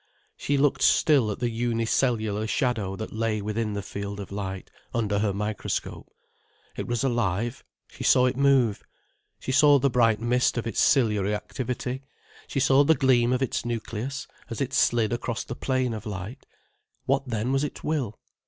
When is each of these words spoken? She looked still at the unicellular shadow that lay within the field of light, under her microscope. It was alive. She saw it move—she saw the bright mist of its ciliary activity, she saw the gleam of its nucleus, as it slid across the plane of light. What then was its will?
She 0.35 0.57
looked 0.57 0.81
still 0.81 1.29
at 1.29 1.37
the 1.37 1.51
unicellular 1.51 2.47
shadow 2.47 2.95
that 2.95 3.13
lay 3.13 3.39
within 3.39 3.73
the 3.73 3.83
field 3.83 4.19
of 4.19 4.31
light, 4.31 4.71
under 4.95 5.19
her 5.19 5.31
microscope. 5.31 6.09
It 6.75 6.87
was 6.87 7.03
alive. 7.03 7.63
She 7.87 8.03
saw 8.03 8.25
it 8.25 8.35
move—she 8.35 9.51
saw 9.51 9.77
the 9.77 9.91
bright 9.91 10.19
mist 10.19 10.57
of 10.57 10.65
its 10.65 10.79
ciliary 10.81 11.35
activity, 11.35 12.01
she 12.47 12.59
saw 12.59 12.83
the 12.83 12.95
gleam 12.95 13.31
of 13.31 13.43
its 13.43 13.63
nucleus, 13.63 14.25
as 14.49 14.59
it 14.59 14.73
slid 14.73 15.13
across 15.13 15.43
the 15.43 15.55
plane 15.55 15.93
of 15.93 16.07
light. 16.07 16.47
What 17.05 17.27
then 17.27 17.51
was 17.51 17.63
its 17.63 17.83
will? 17.83 18.17